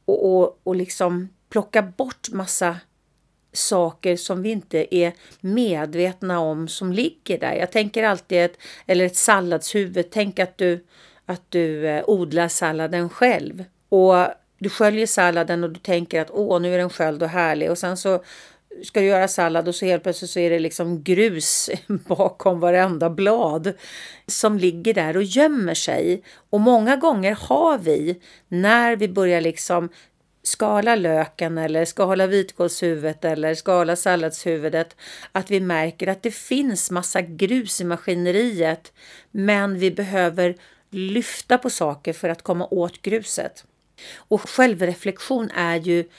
och, 0.06 0.26
och, 0.26 0.62
och 0.64 0.76
liksom 0.76 1.30
plocka 1.50 1.82
bort 1.82 2.30
massa 2.32 2.78
saker 3.58 4.16
som 4.16 4.42
vi 4.42 4.50
inte 4.50 4.96
är 4.96 5.14
medvetna 5.42 6.40
om 6.40 6.68
som 6.68 6.94
ligger 6.94 7.38
där. 7.38 7.54
Jag 7.54 7.72
tänker 7.72 8.04
alltid 8.04 8.38
ett, 8.38 8.58
eller 8.86 9.06
ett 9.06 9.16
salladshuvud. 9.16 10.06
Tänk 10.12 10.40
att 10.40 10.58
du, 10.58 10.86
att 11.26 11.42
du 11.50 11.88
eh, 11.88 12.04
odlar 12.08 12.48
salladen 12.48 13.10
själv 13.10 13.64
och 13.90 14.28
du 14.60 14.70
sköljer 14.70 15.08
salladen 15.08 15.64
och 15.64 15.70
du 15.70 15.80
tänker 15.80 16.22
att 16.22 16.32
åh, 16.32 16.62
nu 16.62 16.74
är 16.74 16.78
den 16.78 16.90
sköljd 16.90 17.24
och 17.24 17.30
härlig 17.30 17.72
och 17.72 17.78
sen 17.78 17.98
så 17.98 18.24
ska 18.84 19.00
du 19.00 19.06
göra 19.06 19.28
sallad 19.28 19.68
och 19.68 19.76
så 19.76 19.86
helt 19.86 20.04
plötsligt 20.04 20.32
så 20.32 20.40
är 20.40 20.50
det 20.50 20.60
liksom 20.60 21.04
grus 21.04 21.70
bakom 21.88 22.60
varenda 22.60 23.10
blad 23.10 23.74
som 24.28 24.58
ligger 24.58 24.94
där 24.94 25.18
och 25.18 25.24
gömmer 25.24 25.74
sig. 25.74 26.24
Och 26.50 26.60
många 26.62 26.96
gånger 26.96 27.36
har 27.36 27.78
vi 27.78 28.22
när 28.48 28.96
vi 28.96 29.08
börjar 29.08 29.42
liksom 29.42 29.90
skala 30.48 30.96
löken 30.96 31.58
eller 31.58 31.86
skala 31.86 32.28
vitkålshuvudet 32.28 33.26
eller 33.26 33.56
skala 33.56 33.96
salladshuvudet 33.96 34.96
att 35.32 35.52
vi 35.52 35.60
märker 35.60 36.08
att 36.08 36.24
det 36.24 36.32
finns 36.32 36.92
massa 36.92 37.22
grus 37.22 37.82
i 37.82 37.84
maskineriet 37.84 38.94
men 39.32 39.80
vi 39.80 39.92
behöver 39.92 40.56
lyfta 40.90 41.58
på 41.58 41.70
saker 41.70 42.14
för 42.14 42.30
att 42.30 42.42
komma 42.42 42.68
åt 42.72 43.02
gruset. 43.02 43.66
Och 44.16 44.50
självreflektion 44.50 45.52
är 45.52 45.76
ju 45.76 46.10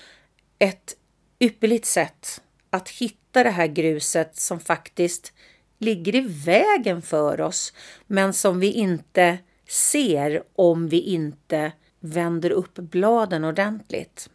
ett 0.58 0.96
ypperligt 1.40 1.86
sätt 1.86 2.40
att 2.70 2.88
hitta 2.88 3.44
det 3.44 3.50
här 3.50 3.66
gruset 3.66 4.36
som 4.36 4.60
faktiskt 4.60 5.32
ligger 5.78 6.14
i 6.14 6.20
vägen 6.46 7.02
för 7.02 7.40
oss 7.40 7.72
men 8.06 8.32
som 8.32 8.60
vi 8.60 8.72
inte 8.72 9.38
ser 9.68 10.42
om 10.54 10.88
vi 10.88 11.00
inte 11.00 11.72
vänder 12.06 12.50
upp 12.50 12.74
bladen 12.74 13.44
ordentligt. 13.44 14.30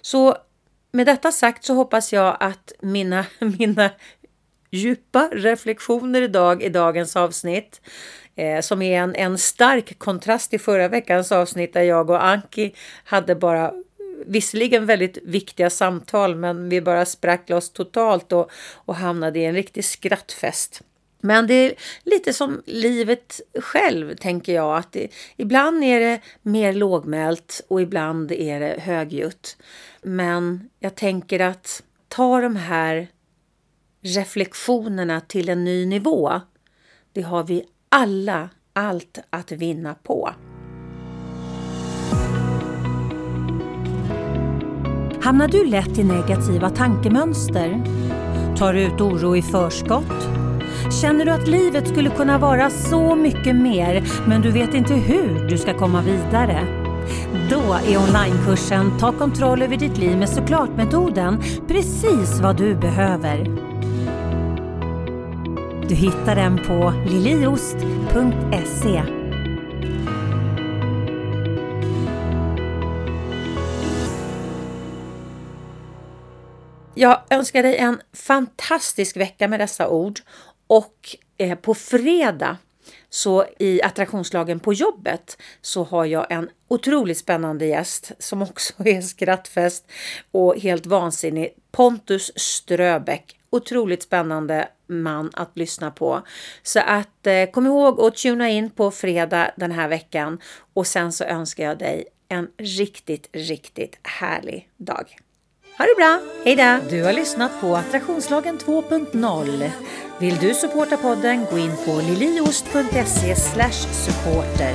Så 0.00 0.36
med 0.92 1.06
detta 1.06 1.32
sagt 1.32 1.64
så 1.64 1.74
hoppas 1.74 2.12
jag 2.12 2.36
att 2.40 2.72
mina, 2.80 3.26
mina 3.58 3.90
djupa 4.70 5.30
reflektioner 5.32 6.22
idag 6.22 6.62
i 6.62 6.68
dagens 6.68 7.16
avsnitt 7.16 7.80
eh, 8.36 8.60
som 8.60 8.82
är 8.82 9.00
en, 9.00 9.14
en 9.14 9.38
stark 9.38 9.98
kontrast 9.98 10.50
till 10.50 10.60
förra 10.60 10.88
veckans 10.88 11.32
avsnitt 11.32 11.72
där 11.72 11.82
jag 11.82 12.10
och 12.10 12.24
Anki 12.24 12.74
hade 13.04 13.34
bara 13.34 13.72
visserligen 14.26 14.86
väldigt 14.86 15.18
viktiga 15.22 15.70
samtal 15.70 16.34
men 16.34 16.68
vi 16.68 16.80
bara 16.80 17.04
sprack 17.04 17.48
loss 17.48 17.70
totalt 17.70 18.32
och, 18.32 18.50
och 18.74 18.94
hamnade 18.94 19.38
i 19.38 19.44
en 19.44 19.54
riktig 19.54 19.84
skrattfest. 19.84 20.82
Men 21.24 21.46
det 21.46 21.54
är 21.54 21.74
lite 22.02 22.32
som 22.32 22.62
livet 22.66 23.40
själv, 23.60 24.16
tänker 24.16 24.54
jag. 24.54 24.76
att 24.76 24.92
det, 24.92 25.08
Ibland 25.36 25.84
är 25.84 26.00
det 26.00 26.20
mer 26.42 26.72
lågmält 26.72 27.64
och 27.68 27.82
ibland 27.82 28.32
är 28.32 28.60
det 28.60 28.80
högljutt. 28.80 29.56
Men 30.02 30.68
jag 30.78 30.94
tänker 30.94 31.40
att 31.40 31.82
ta 32.08 32.40
de 32.40 32.56
här 32.56 33.08
reflektionerna 34.02 35.20
till 35.20 35.48
en 35.48 35.64
ny 35.64 35.86
nivå. 35.86 36.40
Det 37.12 37.22
har 37.22 37.44
vi 37.44 37.64
alla 37.88 38.50
allt 38.72 39.18
att 39.30 39.52
vinna 39.52 39.94
på. 39.94 40.30
Hamnar 45.22 45.48
du 45.48 45.66
lätt 45.66 45.98
i 45.98 46.04
negativa 46.04 46.70
tankemönster? 46.70 47.82
Tar 48.58 48.72
du 48.72 48.82
ut 48.82 49.00
oro 49.00 49.36
i 49.36 49.42
förskott? 49.42 50.33
Känner 51.00 51.24
du 51.24 51.30
att 51.30 51.48
livet 51.48 51.88
skulle 51.88 52.10
kunna 52.10 52.38
vara 52.38 52.70
så 52.70 53.14
mycket 53.14 53.56
mer 53.56 54.04
men 54.28 54.42
du 54.42 54.50
vet 54.50 54.74
inte 54.74 54.94
hur 54.94 55.48
du 55.48 55.58
ska 55.58 55.78
komma 55.78 56.02
vidare? 56.02 56.66
Då 57.50 57.74
är 57.74 57.96
onlinekursen 57.98 58.98
Ta 58.98 59.12
kontroll 59.12 59.62
över 59.62 59.76
ditt 59.76 59.98
liv 59.98 60.18
med 60.18 60.28
såklart-metoden 60.28 61.42
precis 61.68 62.40
vad 62.40 62.56
du 62.56 62.74
behöver. 62.74 63.44
Du 65.88 65.94
hittar 65.94 66.36
den 66.36 66.58
på 66.58 66.92
liliost.se 67.06 69.02
Jag 76.94 77.20
önskar 77.30 77.62
dig 77.62 77.76
en 77.76 78.00
fantastisk 78.12 79.16
vecka 79.16 79.48
med 79.48 79.60
dessa 79.60 79.88
ord 79.88 80.20
och 80.74 81.16
eh, 81.38 81.58
på 81.58 81.74
fredag 81.74 82.56
så 83.10 83.44
i 83.58 83.82
attraktionslagen 83.82 84.60
på 84.60 84.72
jobbet 84.72 85.38
så 85.62 85.84
har 85.84 86.04
jag 86.04 86.32
en 86.32 86.50
otroligt 86.68 87.18
spännande 87.18 87.66
gäst 87.66 88.12
som 88.18 88.42
också 88.42 88.72
är 88.84 89.00
skrattfest 89.00 89.90
och 90.30 90.58
helt 90.58 90.86
vansinnig. 90.86 91.54
Pontus 91.70 92.32
Ströbeck. 92.36 93.38
Otroligt 93.50 94.02
spännande 94.02 94.68
man 94.86 95.30
att 95.34 95.50
lyssna 95.54 95.90
på. 95.90 96.22
Så 96.62 96.80
att 96.80 97.26
eh, 97.26 97.46
kom 97.46 97.66
ihåg 97.66 98.00
att 98.00 98.16
tuna 98.16 98.50
in 98.50 98.70
på 98.70 98.90
fredag 98.90 99.50
den 99.56 99.72
här 99.72 99.88
veckan 99.88 100.40
och 100.74 100.86
sen 100.86 101.12
så 101.12 101.24
önskar 101.24 101.64
jag 101.64 101.78
dig 101.78 102.04
en 102.28 102.48
riktigt, 102.58 103.28
riktigt 103.32 103.98
härlig 104.02 104.68
dag. 104.76 105.16
Ha 105.78 105.84
det 105.84 105.94
bra, 105.96 106.20
hejdå! 106.44 106.84
Du 106.90 107.02
har 107.04 107.12
lyssnat 107.12 107.60
på 107.60 107.76
Attraktionslagen 107.76 108.58
2.0. 108.58 109.70
Vill 110.20 110.36
du 110.36 110.54
supporta 110.54 110.96
podden, 110.96 111.46
gå 111.50 111.58
in 111.58 111.72
på 111.84 112.00
liliost.se 112.08 113.36
supporter. 113.92 114.74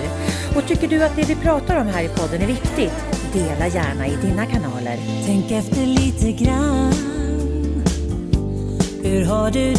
Och 0.56 0.68
tycker 0.68 0.88
du 0.88 1.04
att 1.04 1.16
det 1.16 1.30
vi 1.30 1.36
pratar 1.36 1.82
om 1.82 1.88
här 1.88 2.04
i 2.04 2.08
podden 2.08 2.42
är 2.42 2.48
viktigt, 2.48 2.94
dela 3.34 3.68
gärna 3.68 4.08
i 4.08 4.16
dina 4.16 4.46
kanaler. 4.46 4.98
Tänk 5.26 5.52
efter 5.52 5.86
lite 5.86 6.44
grann. 6.44 6.94
Hur 9.04 9.26
har 9.26 9.52
du 9.52 9.74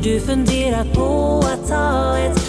Har 0.00 0.04
du 0.04 0.20
funderat 0.20 0.92
på 0.92 1.38
att 1.38 1.68
ta 1.68 2.18
ett 2.18 2.39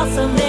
det 0.00 0.39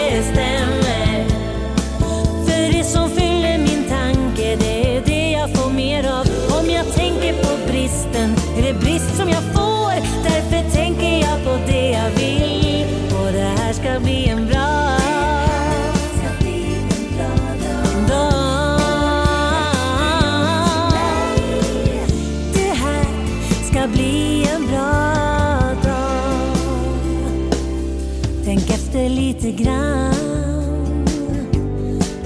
lite 29.51 29.63
grann. 29.63 31.05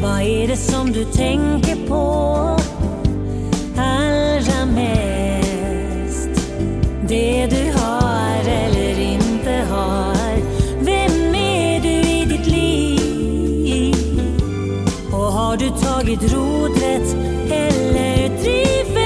Vad 0.01 0.21
är 0.21 0.47
det 0.47 0.57
som 0.57 0.91
du 0.91 1.05
tänker 1.05 1.87
på 1.87 2.57
allra 3.77 4.65
mest? 4.65 6.29
Det 7.07 7.47
du 7.47 7.71
har 7.79 8.49
eller 8.49 8.99
inte 8.99 9.65
har. 9.69 10.37
Vem 10.79 11.35
är 11.35 11.81
du 11.81 11.89
i 11.89 12.25
ditt 12.25 12.47
liv? 12.47 13.95
Och 15.11 15.31
har 15.33 15.57
du 15.57 15.69
tagit 15.69 16.33
rodret 16.33 17.15
eller 17.49 18.29
driver 18.41 19.04